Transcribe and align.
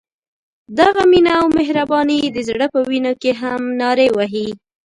دغه 0.79 1.01
مینه 1.11 1.31
او 1.39 1.47
مهرباني 1.57 2.19
د 2.29 2.37
زړه 2.47 2.65
په 2.73 2.79
وینو 2.87 3.13
کې 3.21 3.31
هم 3.41 3.61
نارې 3.81 4.07
وهي. 4.17 4.47